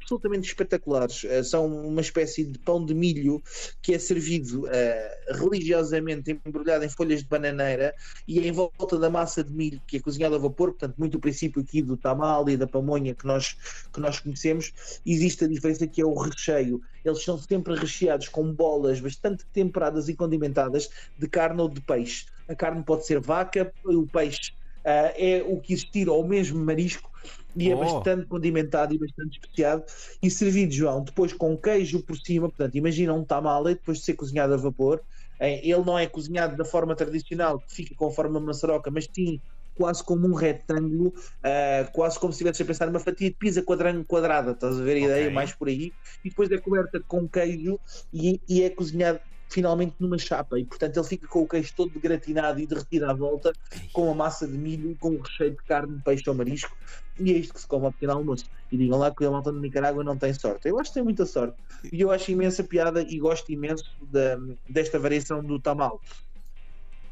absolutamente 0.00 0.48
espetaculares, 0.48 1.22
são 1.48 1.66
uma 1.86 2.00
espécie 2.00 2.44
de 2.44 2.58
pão 2.58 2.84
de 2.84 2.92
milho 2.92 3.40
que 3.80 3.94
é 3.94 3.98
servido 3.98 4.66
uh, 4.78 5.34
religiosamente 5.38 6.40
embrulhado 6.46 6.84
em 6.84 6.88
folhas 6.88 7.20
de 7.20 7.28
bananeira 7.28 7.94
e 8.26 8.40
em 8.40 8.52
volta 8.52 8.98
da 8.98 9.10
massa 9.10 9.42
de 9.42 9.52
milho 9.52 9.80
que 9.86 9.96
é 9.96 10.00
cozinhada 10.00 10.36
a 10.36 10.38
vapor, 10.38 10.70
portanto, 10.70 10.96
muito 10.98 11.16
o 11.16 11.20
princípio 11.20 11.62
aqui 11.62 11.82
do 11.82 11.96
tamal 11.96 12.48
e 12.48 12.56
da 12.56 12.66
pamonha 12.66 13.14
que 13.14 13.26
nós, 13.26 13.56
que 13.92 14.00
nós 14.00 14.20
conhecemos, 14.20 15.00
existe 15.04 15.44
a 15.44 15.48
diferença 15.48 15.86
que 15.86 16.00
é 16.00 16.04
o 16.04 16.14
recheio. 16.14 16.80
Eles 17.04 17.22
são 17.22 17.38
sempre 17.38 17.74
recheados 17.74 18.28
com 18.28 18.52
bolas 18.52 19.00
bastante 19.00 19.44
temperadas 19.46 20.08
e 20.08 20.14
condimentadas 20.14 20.90
de 21.18 21.28
carne 21.28 21.60
ou 21.60 21.68
de 21.68 21.80
peixe. 21.80 22.26
A 22.48 22.54
carne 22.54 22.82
pode 22.82 23.06
ser 23.06 23.20
vaca, 23.20 23.72
o 23.84 24.06
peixe 24.06 24.52
é 24.90 25.42
o 25.44 25.60
que 25.60 25.72
existir, 25.72 26.08
ou 26.08 26.26
mesmo 26.26 26.64
marisco, 26.64 27.10
e 27.56 27.70
é 27.70 27.76
Oh. 27.76 27.76
bastante 27.76 28.26
condimentado 28.26 28.94
e 28.94 28.98
bastante 28.98 29.38
especiado 29.38 29.84
e 30.22 30.30
servido, 30.30 30.72
João, 30.72 31.02
depois 31.04 31.32
com 31.32 31.56
queijo 31.58 32.02
por 32.04 32.16
cima, 32.16 32.48
portanto, 32.48 32.76
imagina 32.76 33.12
um 33.14 33.24
tamale 33.24 33.74
depois 33.74 33.98
de 33.98 34.04
ser 34.04 34.14
cozinhado 34.14 34.54
a 34.54 34.56
vapor, 34.56 35.02
eh, 35.40 35.60
ele 35.68 35.84
não 35.84 35.98
é 35.98 36.06
cozinhado 36.06 36.56
da 36.56 36.64
forma 36.64 36.94
tradicional, 36.96 37.60
que 37.60 37.74
fica 37.74 37.94
com 37.96 38.10
forma 38.10 38.38
de 38.40 38.46
maçaroca, 38.46 38.90
mas 38.90 39.06
sim 39.14 39.40
quase 39.74 40.02
como 40.04 40.26
um 40.26 40.34
retângulo, 40.34 41.12
ah, 41.42 41.88
quase 41.92 42.18
como 42.18 42.32
se 42.32 42.38
estivesse 42.38 42.62
a 42.62 42.66
pensar 42.66 42.86
numa 42.86 42.98
fatia 43.00 43.30
de 43.30 43.36
pizza 43.36 43.62
quadrada, 43.62 44.50
estás 44.52 44.78
a 44.80 44.82
ver 44.82 44.96
a 44.96 45.00
Ok. 45.00 45.00
ideia? 45.00 45.30
Mais 45.30 45.52
por 45.54 45.68
aí, 45.68 45.94
e 46.24 46.28
depois 46.30 46.50
é 46.50 46.58
coberta 46.58 47.00
com 47.06 47.28
queijo 47.28 47.80
e, 48.12 48.40
e 48.48 48.62
é 48.64 48.70
cozinhado 48.70 49.20
finalmente 49.48 49.94
numa 49.98 50.18
chapa. 50.18 50.58
E 50.58 50.64
portanto 50.64 50.96
ele 50.96 51.06
fica 51.06 51.26
com 51.26 51.42
o 51.42 51.48
queijo 51.48 51.72
todo 51.74 51.98
gratinado 51.98 52.60
e 52.60 52.66
derretido 52.66 53.06
à 53.06 53.14
volta 53.14 53.52
com 53.92 54.10
a 54.10 54.14
massa 54.14 54.46
de 54.46 54.56
milho 54.56 54.90
e 54.90 54.94
com 54.94 55.10
o 55.10 55.20
recheio 55.20 55.50
de 55.50 55.62
carne, 55.64 56.00
peixe 56.04 56.28
ou 56.28 56.34
marisco. 56.36 56.76
E 57.18 57.32
é 57.32 57.36
isto 57.38 57.54
que 57.54 57.60
se 57.60 57.66
come 57.66 57.86
ao 57.86 57.92
pequeno 57.92 58.12
almoço. 58.12 58.44
E 58.70 58.76
digam 58.76 58.98
lá 58.98 59.14
que 59.14 59.24
a 59.24 59.30
malta 59.30 59.52
de 59.52 59.58
Nicarágua 59.58 60.04
não 60.04 60.16
tem 60.16 60.32
sorte. 60.34 60.68
Eu 60.68 60.78
acho 60.78 60.90
que 60.90 60.94
tem 60.94 61.02
muita 61.02 61.24
sorte. 61.26 61.56
E 61.92 62.00
eu 62.00 62.10
acho 62.10 62.30
imensa 62.30 62.62
piada 62.62 63.02
e 63.02 63.18
gosto 63.18 63.50
imenso 63.50 63.84
da- 64.02 64.38
desta 64.68 64.98
variação 64.98 65.42
do 65.42 65.58
tamal. 65.58 66.00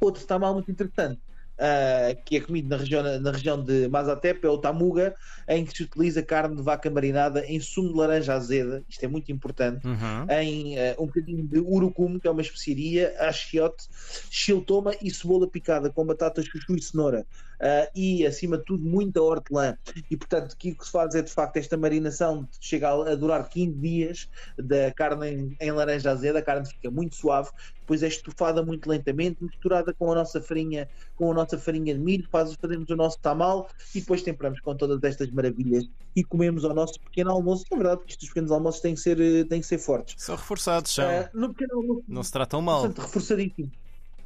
Outro 0.01 0.25
tamal 0.27 0.55
muito 0.55 0.71
interessante 0.71 1.21
ah, 1.59 2.15
que 2.25 2.37
é 2.37 2.41
comido 2.41 2.69
na 2.69 2.77
região, 2.77 3.03
na 3.21 3.31
região 3.31 3.63
de 3.63 3.89
Mazatep 3.89 4.45
é 4.45 4.49
o 4.49 4.59
tamuga 4.59 5.15
em 5.49 5.65
que 5.65 5.77
se 5.77 5.83
utiliza 5.85 6.23
carne 6.23 6.57
de 6.57 6.63
vaca 6.63 6.91
marinada 6.91 7.45
em 7.47 7.61
sumo 7.61 7.91
de 7.91 7.99
laranja 7.99 8.35
azeda 8.35 8.85
isto 8.89 9.05
é 9.05 9.09
muito 9.09 9.31
importante 9.33 9.87
Uhum. 9.87 10.27
em 10.31 10.79
eh, 10.79 10.97
um 10.99 11.07
bocadinho 11.07 11.47
de 11.47 11.59
urucum, 11.61 12.19
que 12.19 12.27
é 12.27 12.31
uma 12.31 12.41
especiaria, 12.41 13.15
achiote, 13.21 13.85
chiltoma 14.31 14.93
e 15.01 15.11
cebola 15.11 15.49
picada 15.49 15.91
com 15.91 16.05
batata, 16.05 16.43
chuchu 16.43 16.75
e 16.77 16.83
cenoura. 16.83 17.27
Ah, 17.61 17.89
e, 17.95 18.27
acima 18.27 18.59
de 18.59 18.65
tudo, 18.65 18.85
muita 18.85 19.21
hortelã. 19.23 19.77
E, 20.11 20.17
portanto, 20.17 20.53
aqui 20.53 20.73
o 20.73 20.77
que 20.77 20.85
se 20.85 20.93
faz 20.93 21.15
é, 21.15 21.23
de 21.23 21.31
facto, 21.31 21.57
esta 21.57 21.77
marinação 21.77 22.49
chega 22.61 22.89
a, 22.89 23.13
a 23.13 23.15
durar 23.15 23.49
15 23.49 23.73
dias 23.79 24.29
da 24.59 24.93
carne 24.93 25.29
em, 25.29 25.57
em 25.61 25.71
laranja 25.73 26.11
azeda, 26.11 26.39
a 26.39 26.43
carne 26.43 26.67
fica 26.67 26.91
muito 26.91 27.17
suave, 27.17 27.51
depois 27.81 28.03
é 28.03 28.09
estufada 28.09 28.65
muito 28.65 28.89
lentamente, 28.89 29.43
misturada 29.43 29.95
com 29.95 30.11
a 30.11 30.15
nossa 30.17 30.41
farinha, 30.41 30.89
com 31.15 31.31
a 31.31 31.35
nossa 31.35 31.57
farinha 31.57 31.95
de 31.95 32.01
milho, 32.01 32.27
faz, 32.31 32.53
fazemos 32.61 32.91
o 32.91 32.97
nosso 32.97 33.19
tamal 33.21 33.69
e 33.95 34.01
depois 34.01 34.23
temperamos 34.23 34.61
com 34.61 34.75
todas 34.77 35.03
estas 35.05 35.31
maravilhas 35.31 35.89
e 36.15 36.25
comemos 36.25 36.65
ao 36.65 36.75
nosso 36.75 37.01
pequeno 37.01 37.31
almoço. 37.31 37.65
É 37.71 37.77
verdade 37.77 38.03
que 38.05 38.13
estes 38.13 38.29
pequenos 38.29 38.51
almoços 38.51 38.81
têm 38.81 38.95
que 38.95 39.01
ser, 39.01 39.21
eh, 39.21 39.45
têm 39.45 39.61
que 39.61 39.67
ser 39.67 39.79
fortes. 39.79 40.17
São 40.19 40.35
reforçados, 40.35 40.93
são. 40.93 41.09
Ah, 41.09 41.31
no 41.33 41.55
pequeno 41.55 41.79
almoço, 41.81 42.05
Não 42.09 42.23
se 42.23 42.33
tratam 42.33 42.61
mal. 42.61 42.81
portanto, 42.81 43.07
reforçadíssimo. 43.07 43.71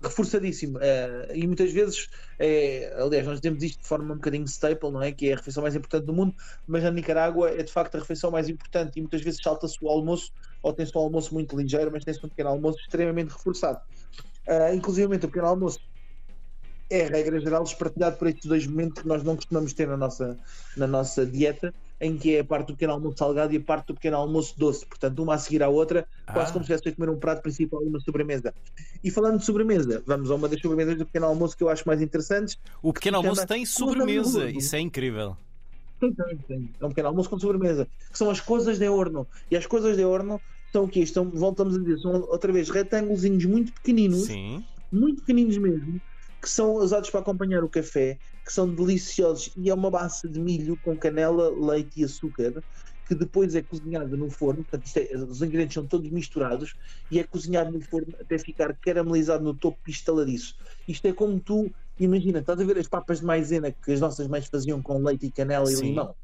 Reforçadíssimo. 0.03 0.79
Ah, 0.79 1.35
e 1.35 1.47
muitas 1.47 1.73
vezes, 1.73 2.09
é, 2.39 2.93
aliás, 2.97 3.27
nós 3.27 3.41
temos 3.41 3.63
isto 3.63 3.83
de 3.83 3.87
forma 3.87 4.15
um 4.15 4.17
bocadinho 4.17 4.45
staple, 4.47 4.91
não 4.91 5.03
é? 5.03 5.13
Que 5.13 5.29
é 5.29 5.35
a 5.35 5.37
refeição 5.37 5.63
mais 5.63 5.75
importante 5.75 6.07
do 6.07 6.15
mundo, 6.15 6.35
mas 6.67 6.83
na 6.83 6.91
Nicarágua 6.91 7.51
é 7.51 7.63
de 7.63 7.71
facto 7.71 7.97
a 7.97 7.99
refeição 7.99 8.31
mais 8.31 8.49
importante 8.49 8.97
e 8.97 9.01
muitas 9.01 9.21
vezes 9.21 9.41
salta-se 9.43 9.77
o 9.83 9.89
almoço, 9.89 10.33
ou 10.63 10.73
tem-se 10.73 10.97
um 10.97 11.01
almoço 11.01 11.35
muito 11.35 11.57
ligeiro, 11.57 11.91
mas 11.93 12.05
tem-se 12.05 12.25
um 12.25 12.29
pequeno 12.29 12.51
almoço 12.51 12.79
extremamente 12.81 13.31
reforçado. 13.31 13.81
Uh, 14.49 14.75
inclusive 14.75 15.15
o 15.15 15.21
pequeno 15.21 15.47
almoço 15.47 15.79
é 16.89 17.05
regra 17.05 17.39
geral 17.39 17.63
despartilhado 17.63 18.17
por 18.17 18.27
estes 18.27 18.47
dois 18.47 18.67
momentos 18.67 19.03
que 19.03 19.09
nós 19.09 19.23
não 19.23 19.37
costumamos 19.37 19.73
ter 19.73 19.87
na 19.87 19.97
nossa, 19.97 20.37
na 20.77 20.87
nossa 20.87 21.25
dieta, 21.25 21.73
em 22.01 22.17
que 22.17 22.37
é 22.37 22.41
a 22.41 22.45
parte 22.45 22.69
do 22.69 22.73
pequeno 22.75 22.95
almoço 22.95 23.19
salgado 23.19 23.53
e 23.53 23.59
a 23.59 23.61
parte 23.61 23.89
do 23.89 23.95
pequeno 23.95 24.17
almoço 24.17 24.55
doce, 24.59 24.87
portanto, 24.87 25.23
uma 25.23 25.35
a 25.35 25.39
seguir 25.39 25.63
à 25.63 25.69
outra, 25.69 26.07
quase 26.25 26.51
Ah. 26.51 26.53
como 26.53 26.65
se 26.65 26.73
estivesse 26.73 26.89
a 26.89 26.93
comer 26.97 27.11
um 27.11 27.19
prato 27.19 27.43
principal 27.43 27.83
e 27.85 27.89
uma 27.89 28.01
sobremesa. 28.01 28.55
E 29.05 29.11
falando 29.11 29.39
de 29.39 29.45
sobremesa, 29.45 30.03
vamos 30.07 30.31
a 30.31 30.35
uma 30.35 30.49
das 30.49 30.61
sobremesas 30.61 30.97
do 30.97 31.05
pequeno 31.05 31.27
almoço 31.27 31.57
que 31.57 31.63
eu 31.63 31.69
acho 31.69 31.85
mais 31.87 32.01
interessantes. 32.01 32.57
O 32.83 32.93
pequeno 32.93 33.19
almoço 33.19 33.47
tem 33.47 33.67
sobremesa. 33.67 34.51
Isso 34.51 34.75
é 34.75 34.81
incrível. 34.81 35.37
Tem, 36.01 36.13
tem, 36.15 36.37
tem. 36.49 36.71
É 36.81 36.85
um 36.87 36.89
pequeno 36.89 37.09
almoço 37.09 37.29
com 37.29 37.39
sobremesa, 37.39 37.87
que 38.11 38.17
são 38.17 38.31
as 38.31 38.41
coisas 38.41 38.79
de 38.79 38.89
horno. 38.89 39.27
E 39.51 39.57
as 39.57 39.67
coisas 39.67 39.97
de 39.97 40.03
horno 40.05 40.41
são 40.73 40.85
o 40.85 40.89
quê? 40.89 41.01
Estão, 41.01 41.29
voltamos 41.29 41.77
a 41.77 41.79
dizer, 41.79 41.99
são 41.99 42.23
outra 42.23 42.51
vez 42.51 42.71
retângulos 42.71 43.23
muito 43.45 43.73
pequeninos, 43.73 44.25
Sim. 44.25 44.65
muito 44.91 45.21
pequeninos 45.21 45.59
mesmo, 45.59 46.01
que 46.41 46.49
são 46.49 46.75
usados 46.75 47.11
para 47.11 47.21
acompanhar 47.21 47.63
o 47.65 47.69
café, 47.71 48.19
que 48.45 48.53
são 48.53 48.73
deliciosos 48.75 49.53
e 49.57 49.69
é 49.71 49.75
uma 49.75 49.91
massa 49.91 50.29
de 50.29 50.41
milho 50.41 50.77
com 50.79 50.97
canela, 50.99 51.51
leite 51.51 52.01
e 52.01 52.05
açúcar 52.05 52.65
que 53.05 53.15
depois 53.15 53.55
é 53.55 53.63
cozinhada 53.63 54.17
no 54.17 54.31
forno, 54.31 54.65
portanto 54.65 54.89
é- 54.97 55.17
os 55.17 55.43
ingredientes 55.43 55.75
são 55.75 55.87
todos 55.87 56.09
misturados 56.11 56.75
e 57.11 57.19
é 57.19 57.25
cozinhado 57.25 57.73
no 57.73 57.81
forno 57.81 58.15
até 58.21 58.39
ficar 58.39 58.77
caramelizado 58.79 59.43
no 59.45 59.55
topo 59.55 59.81
pistaladiço. 59.83 60.55
Isto 60.87 61.07
é 61.09 61.13
como 61.13 61.41
tu, 61.41 61.73
imagina, 61.99 62.39
estás 62.41 62.61
a 62.61 62.65
ver 62.65 62.79
as 62.79 62.89
papas 62.89 63.21
de 63.21 63.27
maisena 63.27 63.73
que 63.73 63.93
as 63.93 64.01
nossas 64.01 64.29
mães 64.29 64.47
faziam 64.47 64.81
com 64.83 65.03
leite 65.03 65.27
e 65.27 65.33
canela 65.33 65.73
e 65.73 65.77
Sim. 65.77 65.83
limão? 65.87 66.15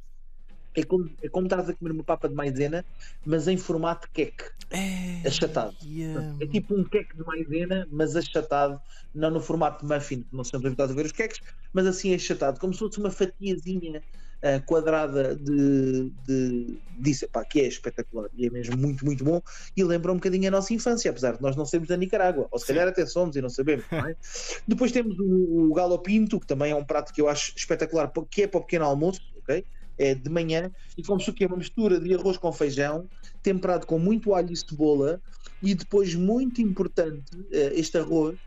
É 0.76 0.84
como, 0.84 1.10
é 1.22 1.28
como 1.28 1.46
estás 1.46 1.68
a 1.68 1.74
comer 1.74 1.92
uma 1.92 2.04
papa 2.04 2.28
de 2.28 2.34
maisena, 2.34 2.84
mas 3.24 3.48
em 3.48 3.56
formato 3.56 4.08
queque, 4.12 4.44
É, 4.70 5.26
achatado. 5.26 5.74
yeah. 5.82 6.36
É 6.40 6.46
tipo 6.46 6.74
um 6.74 6.84
queque 6.84 7.16
de 7.16 7.24
maisena, 7.24 7.88
mas 7.90 8.14
achatado, 8.14 8.80
não 9.14 9.30
no 9.30 9.40
formato 9.40 9.86
de 9.86 9.92
muffin, 9.92 10.22
que 10.22 10.36
não 10.36 10.44
são 10.44 10.60
habituados 10.60 10.92
a 10.92 10.96
ver 10.96 11.06
os 11.06 11.12
queques, 11.12 11.40
mas 11.72 11.86
assim 11.86 12.14
achatado, 12.14 12.60
como 12.60 12.72
se 12.74 12.80
fosse 12.80 12.98
uma 12.98 13.10
fatiazinha 13.10 14.02
ah, 14.42 14.60
quadrada 14.60 15.34
de, 15.34 16.10
de 16.26 16.78
disso, 16.98 17.26
pá, 17.32 17.42
que 17.44 17.60
é 17.60 17.66
espetacular 17.66 18.28
e 18.36 18.46
é 18.46 18.50
mesmo 18.50 18.76
muito, 18.76 19.04
muito 19.04 19.24
bom. 19.24 19.40
E 19.74 19.82
lembra 19.82 20.12
um 20.12 20.16
bocadinho 20.16 20.48
a 20.48 20.50
nossa 20.50 20.74
infância, 20.74 21.10
apesar 21.10 21.36
de 21.36 21.42
nós 21.42 21.56
não 21.56 21.64
sermos 21.64 21.88
da 21.88 21.96
Nicarágua, 21.96 22.46
ou 22.50 22.58
se 22.58 22.66
calhar 22.66 22.86
até 22.86 23.06
somos 23.06 23.34
e 23.34 23.40
não 23.40 23.48
sabemos. 23.48 23.86
não 23.90 24.06
é? 24.06 24.14
Depois 24.68 24.92
temos 24.92 25.18
o, 25.18 25.70
o 25.70 25.74
galo 25.74 25.98
pinto, 25.98 26.38
que 26.38 26.46
também 26.46 26.70
é 26.70 26.76
um 26.76 26.84
prato 26.84 27.12
que 27.12 27.20
eu 27.20 27.28
acho 27.28 27.54
espetacular, 27.56 28.12
que 28.30 28.42
é 28.42 28.46
para 28.46 28.58
o 28.58 28.62
pequeno 28.62 28.84
almoço, 28.84 29.20
ok? 29.38 29.64
É 29.98 30.14
de 30.14 30.28
manhã, 30.28 30.70
e 30.96 31.02
como 31.02 31.20
se 31.20 31.30
o 31.30 31.32
que 31.32 31.44
é 31.44 31.46
uma 31.46 31.56
mistura 31.56 31.98
de 31.98 32.14
arroz 32.14 32.36
com 32.36 32.52
feijão, 32.52 33.08
temperado 33.42 33.86
com 33.86 33.98
muito 33.98 34.34
alho 34.34 34.52
e 34.52 34.56
cebola, 34.56 35.20
e 35.62 35.74
depois, 35.74 36.14
muito 36.14 36.60
importante, 36.60 37.24
eh, 37.50 37.72
este 37.74 37.96
arroz, 37.98 38.38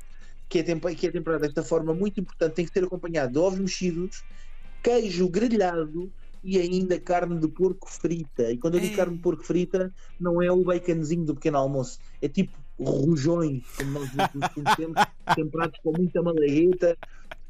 que 0.47 0.59
é, 0.59 0.63
que 0.63 1.07
é 1.07 1.11
temperado 1.11 1.41
desta 1.41 1.63
forma, 1.63 1.93
muito 1.93 2.19
importante, 2.19 2.53
tem 2.53 2.65
que 2.65 2.73
ser 2.73 2.83
acompanhado 2.83 3.33
de 3.33 3.39
ovos 3.39 3.59
mexidos, 3.59 4.23
queijo 4.83 5.29
grelhado 5.29 6.11
e 6.43 6.57
ainda 6.57 6.99
carne 6.99 7.39
de 7.39 7.47
porco 7.47 7.89
frita. 7.89 8.51
E 8.51 8.57
quando 8.57 8.75
eu 8.75 8.79
digo 8.79 8.93
Ei. 8.93 8.97
carne 8.97 9.15
de 9.15 9.21
porco 9.21 9.43
frita, 9.43 9.93
não 10.19 10.41
é 10.41 10.51
o 10.51 10.63
baconzinho 10.63 11.25
do 11.25 11.35
pequeno 11.35 11.57
almoço, 11.57 11.99
é 12.21 12.27
tipo 12.27 12.57
rojões, 12.79 13.63
como 13.77 13.91
nós 13.91 14.09
os 14.09 14.47
conhecemos, 14.53 14.95
temperados 15.35 15.79
com 15.83 15.91
muita 15.91 16.21
malagueta, 16.21 16.97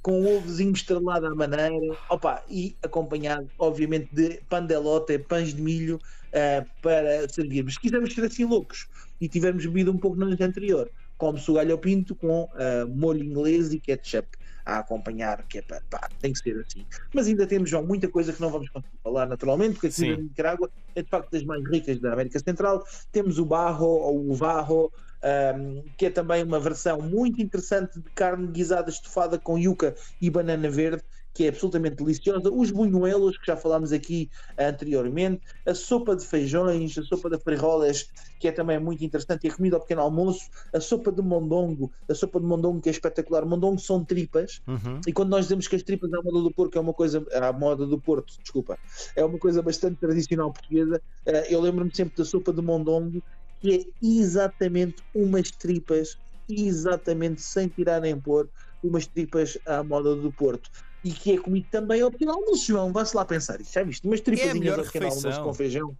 com 0.02 0.22
um 0.22 0.38
ovozinho 0.38 0.72
estrelado 0.72 1.28
à 1.28 1.36
maneira, 1.36 1.98
opa, 2.10 2.44
e 2.50 2.76
acompanhado, 2.82 3.50
obviamente, 3.58 4.10
de 4.14 4.42
pandelote, 4.50 5.20
pães 5.20 5.54
de 5.54 5.62
milho 5.62 6.00
ah, 6.34 6.66
para 6.82 7.28
servirmos. 7.30 7.74
Se 7.74 7.80
quisermos 7.80 8.14
ser 8.14 8.24
assim 8.24 8.46
loucos 8.46 8.88
e 9.20 9.28
tivermos 9.28 9.66
bebido 9.66 9.92
um 9.92 9.98
pouco 9.98 10.18
na 10.18 10.26
noite 10.26 10.44
anterior, 10.44 10.90
come-se 11.18 11.50
o 11.52 11.56
galho 11.56 11.78
pinto 11.78 12.16
com 12.16 12.50
ah, 12.54 12.86
molho 12.88 13.24
inglês 13.24 13.74
e 13.74 13.80
ketchup 13.80 14.39
a 14.70 14.80
acompanhar, 14.80 15.44
que 15.48 15.60
é 15.60 15.62
pá, 15.62 15.82
pá, 15.90 16.10
tem 16.20 16.34
que 16.34 16.40
ser 16.40 16.60
assim. 16.60 16.86
Mas 17.14 17.28
ainda 17.28 17.46
temos, 17.46 17.70
João, 17.70 17.86
muita 17.86 18.08
coisa 18.08 18.34
que 18.34 18.42
não 18.42 18.50
vamos 18.50 18.70
conseguir 18.70 18.98
falar 19.04 19.26
naturalmente, 19.28 19.74
porque 19.74 19.88
aqui 19.88 19.96
Sim. 19.96 20.12
na 20.12 20.18
Nicarágua 20.18 20.70
é 20.96 21.02
de 21.02 21.10
facto 21.10 21.32
das 21.32 21.44
mais 21.44 21.64
ricas 21.70 22.00
da 22.00 22.14
América 22.14 22.40
Central. 22.40 22.84
Temos 23.12 23.40
o 23.40 23.46
barro 23.46 23.88
ou 23.88 24.30
o 24.30 24.34
varro, 24.34 24.92
ahm, 25.24 25.82
que 25.98 26.06
é 26.06 26.10
também 26.10 26.44
uma 26.44 26.60
versão 26.60 27.02
muito 27.02 27.42
interessante 27.42 28.00
de 28.00 28.10
carne 28.12 28.48
guisada 28.48 28.90
estufada 28.90 29.38
com 29.38 29.58
yuca 29.58 29.96
e 30.22 30.30
banana 30.30 30.70
verde, 30.70 31.04
que 31.40 31.46
é 31.46 31.50
absolutamente 31.50 31.96
deliciosa. 31.96 32.52
Os 32.52 32.70
bunhuelos, 32.70 33.38
que 33.38 33.46
já 33.48 33.56
falámos 33.56 33.94
aqui 33.94 34.28
anteriormente, 34.60 35.40
a 35.66 35.74
sopa 35.74 36.14
de 36.14 36.26
feijões, 36.26 36.98
a 36.98 37.04
sopa 37.04 37.30
de 37.30 37.40
frijoles, 37.42 38.08
que 38.42 38.50
é 38.50 38.52
também 38.52 38.78
muito 38.78 39.02
interessante, 39.06 39.48
e 39.48 39.50
a 39.50 39.56
comida 39.56 39.78
ao 39.78 39.82
pequeno 39.82 40.02
almoço, 40.02 40.42
a 40.74 40.82
sopa 40.82 41.14
de 41.14 41.22
mondongo, 41.22 41.90
a 42.10 42.14
sopa 42.14 42.42
de 42.42 42.46
mondongo 42.46 42.82
que 42.82 42.90
é 42.90 42.92
espetacular. 42.92 43.46
Mondongo 43.46 43.80
são 43.80 44.04
tripas, 44.04 44.60
Uhum. 44.68 45.08
e 45.08 45.14
quando 45.14 45.30
nós 45.30 45.46
dizemos 45.46 45.66
que 45.66 45.78
as 45.78 45.84
tripas 45.84 46.12
à 46.14 46.22
moda 46.22 46.42
do 46.44 46.54
porco 46.54 46.78
é 46.78 46.82
uma 46.82 46.94
coisa, 46.94 47.26
à 47.34 47.54
moda 47.54 47.86
do 47.88 48.02
Porto, 48.02 48.34
desculpa, 48.44 48.78
é 49.16 49.24
uma 49.24 49.40
coisa 49.40 49.62
bastante 49.62 49.98
tradicional 49.98 50.52
portuguesa, 50.52 51.02
eh, 51.26 51.54
eu 51.54 51.62
lembro-me 51.62 51.96
sempre 51.96 52.16
da 52.18 52.26
sopa 52.26 52.52
de 52.52 52.62
mondongo, 52.62 53.24
que 53.62 53.74
é 53.76 54.06
exatamente 54.06 55.02
umas 55.14 55.52
tripas, 55.52 56.18
exatamente 56.50 57.42
sem 57.42 57.68
tirar 57.70 58.02
nem 58.02 58.20
pôr, 58.20 58.50
umas 58.82 59.08
tripas 59.08 59.58
à 59.66 59.84
moda 59.84 60.16
do 60.16 60.34
Porto. 60.34 60.70
E 61.04 61.12
que 61.12 61.32
é 61.34 61.38
comido 61.38 61.68
também 61.70 62.02
ao 62.02 62.12
pequeno 62.12 62.34
almoço, 62.34 62.66
João. 62.66 62.92
Vá-se 62.92 63.16
lá 63.16 63.24
pensar. 63.26 63.58
Já 63.64 63.84
viste? 63.84 64.06
Umas 64.06 64.20
É 64.20 64.54
melhor 64.54 64.80
ao 64.80 64.86
pequeno 64.86 65.06
almoço 65.08 65.44
com 65.44 65.54
feijão, 65.54 65.98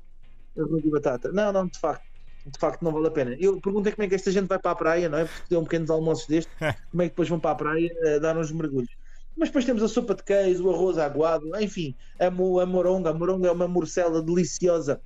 arroz 0.58 0.84
e 0.86 0.90
batata. 0.90 1.32
Não, 1.32 1.52
não, 1.52 1.68
de 1.68 1.80
facto. 1.80 2.04
De 2.46 2.58
facto, 2.58 2.82
não 2.82 2.92
vale 2.92 3.08
a 3.08 3.12
pena. 3.12 3.36
Eu 3.40 3.60
pergunto 3.62 3.88
é 3.90 3.92
como 3.92 4.04
é 4.06 4.08
que 4.10 4.16
esta 4.16 4.32
gente 4.32 4.48
vai 4.48 4.58
para 4.58 4.72
a 4.72 4.76
praia, 4.76 5.10
não 5.10 5.18
é? 5.20 5.26
Porque 5.26 5.44
deu 5.50 5.60
um 5.60 5.64
pequenos 5.64 5.90
almoços 5.90 6.26
deste, 6.26 6.52
como 6.90 7.02
é 7.02 7.06
que 7.06 7.12
depois 7.12 7.30
vão 7.30 7.40
para 7.40 7.52
a 7.52 7.56
praia 7.56 7.90
eh, 8.06 8.20
dar 8.20 8.38
uns 8.38 8.52
mergulhos. 8.52 8.90
Mas 9.38 9.50
depois 9.50 9.66
temos 9.66 9.84
a 9.84 9.88
sopa 9.88 10.16
de 10.16 10.24
queijo, 10.24 10.66
o 10.66 10.74
arroz 10.74 10.98
aguado, 10.98 11.46
enfim, 11.62 11.96
a, 12.20 12.32
mo- 12.32 12.60
a 12.60 12.66
moronga. 12.66 13.10
A 13.12 13.14
moronga 13.14 13.50
é 13.50 13.52
uma 13.52 13.68
morcela 13.68 14.22
deliciosa, 14.24 15.02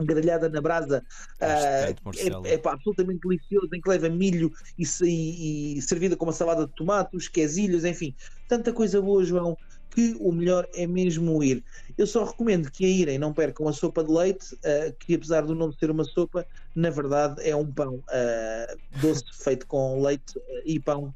grelhada 0.00 0.48
na 0.48 0.60
brasa. 0.60 1.02
Morcela. 2.04 2.48
é, 2.48 2.54
é 2.54 2.60
absolutamente 2.64 3.20
delicioso, 3.26 3.68
em 3.74 3.80
que 3.80 3.88
leva 3.88 4.08
milho 4.08 4.52
e, 4.78 4.84
e- 5.02 5.78
e 5.78 5.82
servida 5.82 6.16
com 6.16 6.24
uma 6.26 6.32
salada 6.32 6.66
de 6.66 6.72
tomate, 6.74 7.16
os 7.16 7.28
quesilhos, 7.28 7.84
enfim, 7.84 8.14
tanta 8.48 8.72
coisa 8.72 9.00
boa, 9.00 9.24
João, 9.24 9.56
que 9.90 10.14
o 10.20 10.30
melhor 10.30 10.68
é 10.74 10.86
mesmo 10.86 11.42
ir. 11.42 11.64
Eu 11.96 12.06
só 12.06 12.24
recomendo 12.24 12.70
que 12.70 12.84
a 12.84 12.88
irem 12.88 13.18
não 13.18 13.32
percam 13.32 13.66
a 13.66 13.72
sopa 13.72 14.04
de 14.04 14.12
leite, 14.12 14.56
ah, 14.64 14.92
que 14.98 15.14
apesar 15.14 15.42
do 15.46 15.54
nome 15.54 15.74
ser 15.78 15.90
uma 15.90 16.04
sopa, 16.04 16.46
na 16.74 16.90
verdade 16.90 17.40
é 17.48 17.56
um 17.56 17.72
pão 17.72 18.02
ah, 18.10 18.76
doce 19.00 19.24
feito 19.42 19.66
com 19.66 20.02
leite 20.02 20.34
e 20.64 20.78
pão 20.78 21.14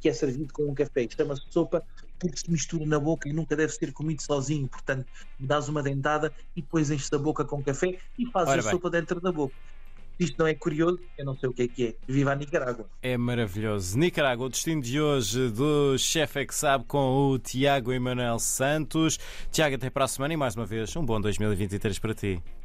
que 0.00 0.08
é 0.08 0.12
servido 0.12 0.52
com 0.52 0.64
um 0.64 0.74
café. 0.74 1.08
Chama-se 1.08 1.42
sopa 1.50 1.82
porque 2.18 2.36
se 2.36 2.50
mistura 2.50 2.84
na 2.86 2.98
boca 2.98 3.28
e 3.28 3.32
nunca 3.32 3.54
deve 3.56 3.72
ser 3.72 3.92
comido 3.92 4.22
sozinho. 4.22 4.66
Portanto, 4.68 5.06
dás 5.38 5.68
uma 5.68 5.82
dentada 5.82 6.32
e 6.54 6.62
depois 6.62 6.90
enches 6.90 7.12
a 7.12 7.18
boca 7.18 7.44
com 7.44 7.62
café 7.62 7.98
e 8.18 8.26
fazes 8.26 8.50
Ora 8.50 8.60
a 8.60 8.64
bem. 8.64 8.72
sopa 8.72 8.90
dentro 8.90 9.20
da 9.20 9.32
boca. 9.32 9.54
Isto 10.18 10.38
não 10.38 10.46
é 10.46 10.54
curioso, 10.54 10.98
eu 11.18 11.26
não 11.26 11.36
sei 11.36 11.48
o 11.48 11.52
que 11.52 11.62
é 11.62 11.68
que 11.68 11.86
é. 11.88 11.94
Viva 12.08 12.32
a 12.32 12.34
Nicarágua! 12.34 12.88
É 13.02 13.18
maravilhoso. 13.18 13.98
Nicarágua, 13.98 14.46
o 14.46 14.48
destino 14.48 14.80
de 14.80 14.98
hoje 14.98 15.50
do 15.50 15.98
Chefe 15.98 16.40
é 16.40 16.46
que 16.46 16.54
sabe 16.54 16.84
com 16.84 17.28
o 17.30 17.38
Tiago 17.38 17.92
Emanuel 17.92 18.38
Santos. 18.38 19.18
Tiago, 19.52 19.74
até 19.74 19.90
para 19.90 20.06
a 20.06 20.08
semana 20.08 20.32
e 20.32 20.36
mais 20.36 20.56
uma 20.56 20.64
vez 20.64 20.96
um 20.96 21.04
bom 21.04 21.20
2023 21.20 21.98
para 21.98 22.14
ti. 22.14 22.42